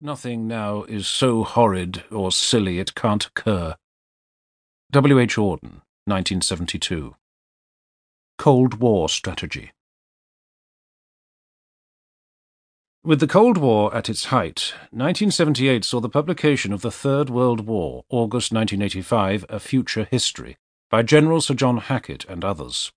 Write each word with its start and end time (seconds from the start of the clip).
Nothing 0.00 0.46
now 0.46 0.84
is 0.84 1.08
so 1.08 1.42
horrid 1.42 2.04
or 2.12 2.30
silly 2.30 2.78
it 2.78 2.94
can't 2.94 3.26
occur. 3.26 3.74
W. 4.92 5.18
H. 5.18 5.34
Auden, 5.36 5.82
1972. 6.06 7.16
Cold 8.38 8.74
War 8.74 9.08
Strategy 9.08 9.72
With 13.02 13.18
the 13.18 13.26
Cold 13.26 13.58
War 13.58 13.92
at 13.92 14.08
its 14.08 14.26
height, 14.26 14.72
1978 14.90 15.84
saw 15.84 15.98
the 15.98 16.08
publication 16.08 16.72
of 16.72 16.82
The 16.82 16.92
Third 16.92 17.28
World 17.28 17.66
War, 17.66 18.04
August 18.08 18.52
1985, 18.52 19.46
A 19.48 19.58
Future 19.58 20.06
History, 20.08 20.58
by 20.90 21.02
General 21.02 21.40
Sir 21.40 21.54
John 21.54 21.78
Hackett 21.78 22.24
and 22.26 22.44
others. 22.44 22.92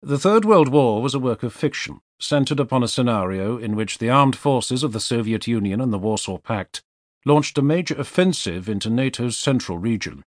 The 0.00 0.18
Third 0.18 0.46
World 0.46 0.68
War 0.68 1.02
was 1.02 1.14
a 1.14 1.18
work 1.18 1.42
of 1.42 1.52
fiction, 1.52 2.00
centered 2.20 2.60
upon 2.60 2.82
a 2.82 2.88
scenario 2.88 3.58
in 3.58 3.76
which 3.76 3.98
the 3.98 4.10
armed 4.10 4.36
forces 4.36 4.82
of 4.82 4.92
the 4.92 5.00
Soviet 5.00 5.46
Union 5.46 5.80
and 5.80 5.92
the 5.92 5.98
Warsaw 5.98 6.38
Pact 6.38 6.82
launched 7.24 7.58
a 7.58 7.62
major 7.62 7.94
offensive 7.94 8.68
into 8.68 8.90
NATO's 8.90 9.36
central 9.36 9.78
region, 9.78 10.24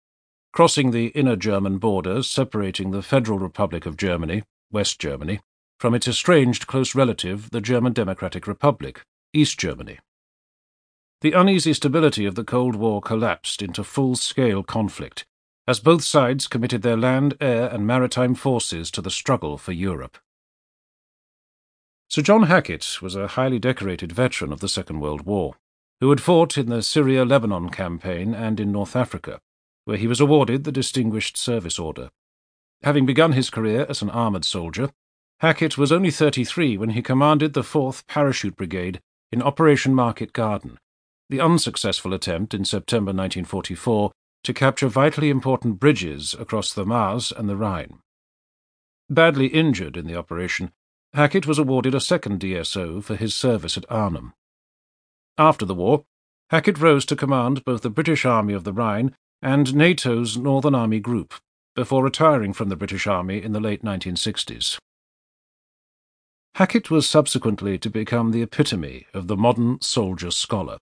crossing 0.52 0.91
the 0.91 1.08
inner 1.08 1.36
German 1.36 1.78
border 1.78 2.23
separating 2.23 2.91
the 2.91 3.02
Federal 3.02 3.40
Republic 3.40 3.86
of 3.86 3.98
Germany, 3.98 4.44
West 4.72 5.00
Germany, 5.00 5.40
from 5.80 5.94
its 5.94 6.08
estranged 6.08 6.67
close 6.67 6.94
relative, 6.94 7.50
the 7.52 7.62
German 7.62 7.94
Democratic 7.94 8.48
Republic, 8.48 9.02
East 9.34 9.59
Germany. 9.59 10.00
The 11.22 11.34
uneasy 11.34 11.73
stability 11.73 12.26
of 12.26 12.36
the 12.36 12.44
Cold 12.44 12.76
War 12.76 13.02
collapsed 13.02 13.62
into 13.62 13.84
full-scale 13.84 14.64
conflict, 14.64 15.26
as 15.67 15.80
both 15.80 16.03
sides 16.03 16.48
committed 16.48 16.81
their 16.81 16.98
land, 16.98 17.36
air, 17.40 17.70
and 17.70 17.86
maritime 17.86 18.36
forces 18.36 18.90
to 18.92 19.02
the 19.02 19.12
struggle 19.12 19.58
for 19.58 19.72
Europe. 19.72 20.17
Sir 22.20 22.23
John 22.23 22.44
Hackett 22.44 23.02
was 23.02 23.16
a 23.16 23.28
highly 23.28 23.59
decorated 23.59 24.12
veteran 24.12 24.52
of 24.52 24.59
the 24.59 24.68
Second 24.68 25.00
World 25.00 25.22
War, 25.22 25.55
who 26.02 26.09
had 26.09 26.20
fought 26.20 26.58
in 26.58 26.68
the 26.68 26.84
Syria-Lebanon 26.84 27.70
campaign 27.70 28.34
and 28.34 28.59
in 28.59 28.73
North 28.73 28.94
Africa, 28.94 29.40
where 29.86 29.95
he 29.95 30.06
was 30.06 30.20
awarded 30.20 30.66
the 30.66 30.72
Distinguished 30.73 31.38
Service 31.38 31.80
Order. 31.80 32.09
Having 32.84 33.06
begun 33.06 33.31
his 33.31 33.50
career 33.50 33.86
as 33.88 34.02
an 34.02 34.09
armoured 34.09 34.44
soldier, 34.44 34.90
Hackett 35.40 35.78
was 35.78 35.94
only 35.94 36.12
33 36.12 36.78
when 36.78 36.90
he 36.90 37.02
commanded 37.02 37.53
the 37.53 37.62
4th 37.62 38.06
Parachute 38.06 38.58
Brigade 38.58 39.00
in 39.31 39.42
Operation 39.42 39.95
Market 39.95 40.34
Garden, 40.34 40.78
the 41.30 41.40
unsuccessful 41.40 42.14
attempt 42.14 42.53
in 42.53 42.66
September 42.66 43.12
1944 43.12 44.12
to 44.44 44.53
capture 44.53 44.90
vitally 44.90 45.30
important 45.30 45.80
bridges 45.80 46.36
across 46.38 46.73
the 46.73 46.86
Maas 46.86 47.31
and 47.31 47.47
the 47.47 47.56
Rhine. 47.56 48.00
Badly 49.09 49.47
injured 49.47 49.95
in 49.95 50.06
the 50.06 50.17
operation, 50.17 50.73
Hackett 51.14 51.48
was 51.48 51.58
awarded 51.58 51.96
a 51.96 52.00
second 52.00 52.40
DSO 52.40 53.04
for 53.04 53.16
his 53.16 53.34
service 53.34 53.78
at 53.78 53.90
Arnhem. 53.90 54.34
After 55.38 55.66
the 55.66 55.74
war, 55.74 56.04
Hackett 56.50 56.80
rose 56.80 57.06
to 57.06 57.16
command 57.16 57.64
both 57.66 57.82
the 57.82 57.90
British 57.90 58.26
Army 58.26 58.54
of 58.54 58.64
the 58.64 58.74
Rhine 58.74 59.16
and 59.42 59.74
NATO's 59.74 60.38
Northern 60.38 60.76
Army 60.76 61.00
Group, 61.00 61.34
before 61.76 62.04
retiring 62.04 62.54
from 62.54 62.70
the 62.70 62.76
British 62.76 63.08
Army 63.08 63.42
in 63.42 63.54
the 63.54 63.60
late 63.60 63.84
1960s. 63.84 64.78
Hackett 66.56 66.92
was 66.92 67.08
subsequently 67.08 67.78
to 67.78 67.90
become 67.90 68.32
the 68.32 68.42
epitome 68.42 69.08
of 69.14 69.28
the 69.28 69.38
modern 69.38 69.80
soldier 69.82 70.32
scholar. 70.32 70.78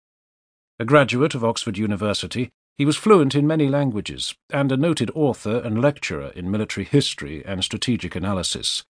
A 0.79 0.85
graduate 0.85 1.35
of 1.35 1.43
Oxford 1.45 1.77
University, 1.77 2.49
he 2.77 2.85
was 2.85 2.97
fluent 2.97 3.35
in 3.35 3.45
many 3.45 3.67
languages 3.67 4.35
and 4.49 4.71
a 4.71 4.77
noted 4.77 5.11
author 5.13 5.59
and 5.59 5.81
lecturer 5.81 6.31
in 6.35 6.49
military 6.49 6.85
history 6.85 7.45
and 7.45 7.63
strategic 7.63 8.15
analysis. 8.15 8.83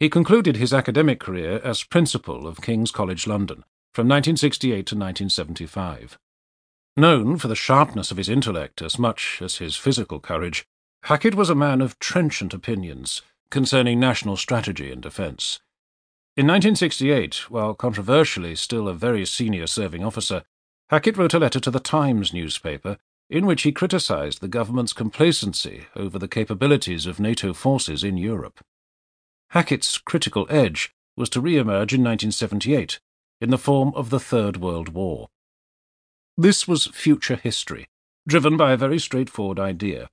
He 0.00 0.08
concluded 0.08 0.56
his 0.56 0.72
academic 0.72 1.20
career 1.20 1.60
as 1.62 1.84
principal 1.84 2.46
of 2.46 2.62
King's 2.62 2.90
College 2.90 3.26
London 3.26 3.64
from 3.92 4.08
1968 4.08 4.72
to 4.72 4.94
1975. 4.94 6.18
Known 6.96 7.36
for 7.36 7.48
the 7.48 7.54
sharpness 7.54 8.10
of 8.10 8.16
his 8.16 8.30
intellect 8.30 8.80
as 8.80 8.98
much 8.98 9.40
as 9.42 9.58
his 9.58 9.76
physical 9.76 10.18
courage, 10.18 10.64
Hackett 11.02 11.34
was 11.34 11.50
a 11.50 11.54
man 11.54 11.82
of 11.82 11.98
trenchant 11.98 12.54
opinions 12.54 13.20
concerning 13.50 14.00
national 14.00 14.38
strategy 14.38 14.90
and 14.90 15.02
defence. 15.02 15.60
In 16.34 16.46
1968, 16.46 17.50
while 17.50 17.74
controversially 17.74 18.54
still 18.54 18.88
a 18.88 18.94
very 18.94 19.26
senior 19.26 19.66
serving 19.66 20.02
officer, 20.02 20.44
Hackett 20.88 21.18
wrote 21.18 21.34
a 21.34 21.38
letter 21.38 21.60
to 21.60 21.70
the 21.70 21.78
Times 21.78 22.32
newspaper 22.32 22.96
in 23.28 23.44
which 23.44 23.62
he 23.62 23.70
criticised 23.70 24.40
the 24.40 24.48
government's 24.48 24.94
complacency 24.94 25.86
over 25.94 26.18
the 26.18 26.26
capabilities 26.26 27.04
of 27.04 27.20
NATO 27.20 27.52
forces 27.52 28.02
in 28.02 28.16
Europe. 28.16 28.64
Hackett's 29.50 29.98
critical 29.98 30.46
edge 30.48 30.92
was 31.16 31.28
to 31.30 31.40
re-emerge 31.40 31.92
in 31.92 32.02
1978 32.02 33.00
in 33.40 33.50
the 33.50 33.58
form 33.58 33.92
of 33.94 34.10
the 34.10 34.20
Third 34.20 34.56
World 34.56 34.90
War. 34.90 35.28
This 36.36 36.68
was 36.68 36.86
future 36.86 37.36
history, 37.36 37.88
driven 38.26 38.56
by 38.56 38.72
a 38.72 38.76
very 38.76 38.98
straightforward 38.98 39.58
idea. 39.58 40.08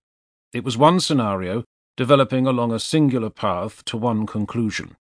It 0.54 0.64
was 0.64 0.78
one 0.78 1.00
scenario 1.00 1.64
developing 1.96 2.48
along 2.48 2.72
a 2.72 2.80
singular 2.80 3.30
path 3.30 3.84
to 3.86 3.98
one 3.98 4.26
conclusion, 4.26 4.96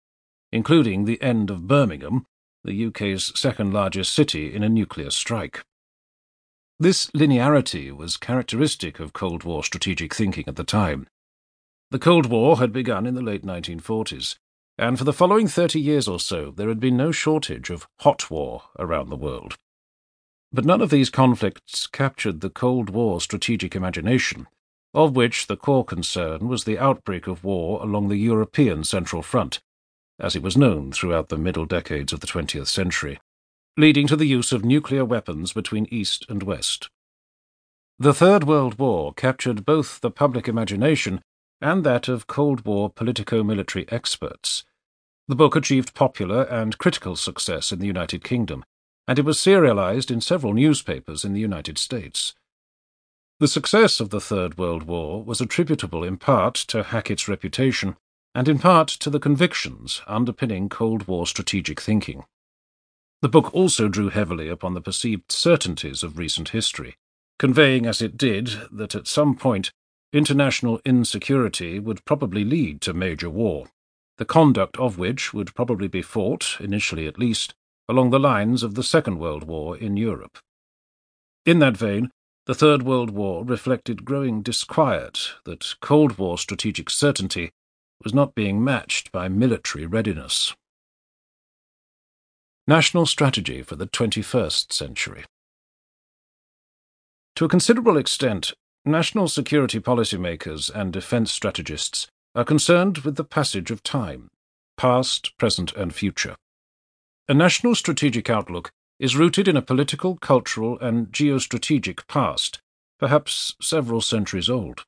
including 0.51 1.05
the 1.05 1.21
end 1.21 1.49
of 1.49 1.67
Birmingham 1.67 2.25
the 2.65 2.85
UK's 2.87 3.31
second 3.39 3.71
largest 3.71 4.13
city 4.13 4.53
in 4.53 4.63
a 4.63 4.69
nuclear 4.69 5.11
strike. 5.11 5.63
This 6.79 7.07
linearity 7.11 7.95
was 7.95 8.17
characteristic 8.17 8.99
of 8.99 9.13
Cold 9.13 9.43
War 9.43 9.63
strategic 9.63 10.13
thinking 10.13 10.45
at 10.47 10.55
the 10.55 10.63
time. 10.63 11.07
The 11.91 11.99
Cold 11.99 12.25
War 12.25 12.57
had 12.57 12.73
begun 12.73 13.05
in 13.05 13.13
the 13.13 13.21
late 13.21 13.43
1940s, 13.43 14.37
and 14.77 14.97
for 14.97 15.03
the 15.03 15.13
following 15.13 15.47
30 15.47 15.79
years 15.79 16.07
or 16.07 16.19
so 16.19 16.51
there 16.51 16.67
had 16.67 16.79
been 16.79 16.97
no 16.97 17.11
shortage 17.11 17.69
of 17.69 17.87
hot 17.99 18.31
war 18.31 18.63
around 18.79 19.09
the 19.09 19.15
world. 19.15 19.55
But 20.51 20.65
none 20.65 20.81
of 20.81 20.89
these 20.89 21.09
conflicts 21.09 21.85
captured 21.85 22.41
the 22.41 22.49
Cold 22.49 22.89
War 22.89 23.21
strategic 23.21 23.75
imagination, 23.75 24.47
of 24.93 25.15
which 25.15 25.47
the 25.47 25.57
core 25.57 25.85
concern 25.85 26.47
was 26.47 26.63
the 26.63 26.79
outbreak 26.79 27.27
of 27.27 27.43
war 27.43 27.83
along 27.83 28.07
the 28.07 28.17
European 28.17 28.83
Central 28.83 29.21
Front, 29.21 29.59
as 30.19 30.35
it 30.35 30.41
was 30.41 30.57
known 30.57 30.91
throughout 30.91 31.29
the 31.29 31.37
middle 31.37 31.65
decades 31.65 32.11
of 32.11 32.19
the 32.19 32.27
20th 32.27 32.67
century, 32.67 33.19
leading 33.77 34.07
to 34.07 34.15
the 34.15 34.25
use 34.25 34.51
of 34.51 34.65
nuclear 34.65 35.05
weapons 35.05 35.53
between 35.53 35.87
East 35.91 36.25
and 36.29 36.41
West. 36.41 36.89
The 37.99 38.13
Third 38.13 38.43
World 38.43 38.79
War 38.79 39.13
captured 39.13 39.65
both 39.65 40.01
the 40.01 40.11
public 40.11 40.47
imagination 40.47 41.21
and 41.61 41.83
that 41.83 42.07
of 42.07 42.27
Cold 42.27 42.65
War 42.65 42.89
politico-military 42.89 43.85
experts. 43.89 44.63
The 45.27 45.35
book 45.35 45.55
achieved 45.55 45.93
popular 45.93 46.43
and 46.43 46.77
critical 46.77 47.15
success 47.15 47.71
in 47.71 47.79
the 47.79 47.87
United 47.87 48.23
Kingdom, 48.23 48.63
and 49.07 49.17
it 49.17 49.25
was 49.25 49.39
serialized 49.39 50.11
in 50.11 50.21
several 50.21 50.53
newspapers 50.53 51.25
in 51.25 51.33
the 51.33 51.39
United 51.39 51.77
States. 51.77 52.33
The 53.39 53.47
success 53.47 53.99
of 53.99 54.11
the 54.11 54.21
Third 54.21 54.57
World 54.57 54.83
War 54.83 55.23
was 55.23 55.41
attributable 55.41 56.03
in 56.03 56.17
part 56.17 56.55
to 56.55 56.83
Hackett's 56.83 57.27
reputation 57.27 57.97
and 58.33 58.47
in 58.47 58.59
part 58.59 58.87
to 58.87 59.09
the 59.09 59.19
convictions 59.19 60.01
underpinning 60.07 60.69
Cold 60.69 61.07
War 61.07 61.25
strategic 61.25 61.81
thinking. 61.81 62.25
The 63.21 63.29
book 63.29 63.53
also 63.53 63.87
drew 63.87 64.09
heavily 64.09 64.49
upon 64.49 64.73
the 64.73 64.81
perceived 64.81 65.31
certainties 65.31 66.03
of 66.03 66.17
recent 66.17 66.49
history, 66.49 66.95
conveying 67.39 67.85
as 67.85 68.01
it 68.01 68.17
did 68.17 68.51
that 68.71 68.93
at 68.93 69.07
some 69.07 69.35
point 69.35 69.71
international 70.15 70.79
insecurity 70.85 71.77
would 71.77 72.05
probably 72.05 72.45
lead 72.45 72.79
to 72.81 72.93
major 72.93 73.29
war, 73.29 73.67
the 74.17 74.25
conduct 74.25 74.77
of 74.77 74.97
which 74.97 75.33
would 75.33 75.53
probably 75.53 75.89
be 75.89 76.01
fought, 76.01 76.55
initially 76.61 77.05
at 77.05 77.19
least, 77.19 77.53
along 77.89 78.09
the 78.09 78.19
lines 78.19 78.63
of 78.63 78.75
the 78.75 78.83
Second 78.83 79.19
World 79.19 79.43
War 79.43 79.77
in 79.77 79.97
Europe. 79.97 80.39
In 81.45 81.59
that 81.59 81.75
vein, 81.75 82.11
the 82.45 82.55
Third 82.55 82.83
World 82.83 83.09
War 83.09 83.43
reflected 83.43 84.05
growing 84.05 84.41
disquiet 84.41 85.31
that 85.43 85.75
Cold 85.81 86.17
War 86.17 86.37
strategic 86.37 86.89
certainty 86.89 87.51
was 88.03 88.13
not 88.13 88.35
being 88.35 88.63
matched 88.63 89.11
by 89.11 89.27
military 89.27 89.85
readiness. 89.85 90.53
National 92.67 93.05
Strategy 93.05 93.61
for 93.61 93.75
the 93.75 93.87
21st 93.87 94.71
Century 94.71 95.25
To 97.35 97.45
a 97.45 97.49
considerable 97.49 97.97
extent, 97.97 98.53
national 98.85 99.27
security 99.27 99.79
policymakers 99.79 100.69
and 100.73 100.93
defence 100.93 101.31
strategists 101.31 102.07
are 102.35 102.43
concerned 102.43 102.99
with 102.99 103.15
the 103.15 103.23
passage 103.23 103.71
of 103.71 103.81
time, 103.81 104.29
past, 104.77 105.35
present, 105.37 105.73
and 105.73 105.93
future. 105.93 106.35
A 107.27 107.33
national 107.33 107.73
strategic 107.73 108.29
outlook 108.29 108.71
is 108.99 109.15
rooted 109.15 109.47
in 109.47 109.57
a 109.57 109.61
political, 109.61 110.17
cultural, 110.17 110.79
and 110.79 111.07
geostrategic 111.07 112.07
past, 112.07 112.59
perhaps 112.99 113.55
several 113.59 114.01
centuries 114.01 114.49
old. 114.49 114.85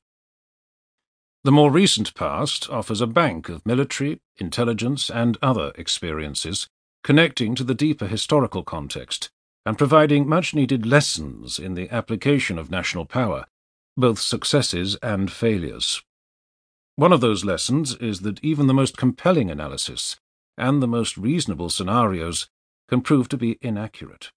The 1.44 1.52
more 1.52 1.70
recent 1.70 2.14
past 2.14 2.70
offers 2.70 3.00
a 3.00 3.06
bank 3.06 3.48
of 3.48 3.66
military, 3.66 4.20
intelligence, 4.36 5.10
and 5.10 5.36
other 5.42 5.72
experiences, 5.76 6.68
connecting 7.02 7.54
to 7.54 7.64
the 7.64 7.74
deeper 7.74 8.06
historical 8.06 8.62
context 8.62 9.30
and 9.66 9.76
providing 9.76 10.28
much 10.28 10.54
needed 10.54 10.86
lessons 10.86 11.58
in 11.58 11.74
the 11.74 11.90
application 11.90 12.58
of 12.58 12.70
national 12.70 13.04
power, 13.04 13.46
both 13.98 14.20
successes 14.20 14.96
and 15.02 15.30
failures. 15.30 16.02
One 16.94 17.12
of 17.12 17.20
those 17.20 17.44
lessons 17.44 17.96
is 17.96 18.20
that 18.20 18.42
even 18.42 18.66
the 18.66 18.74
most 18.74 18.96
compelling 18.96 19.50
analysis 19.50 20.16
and 20.56 20.80
the 20.82 20.88
most 20.88 21.16
reasonable 21.16 21.68
scenarios 21.68 22.48
can 22.88 23.00
prove 23.00 23.28
to 23.28 23.36
be 23.36 23.58
inaccurate. 23.60 24.30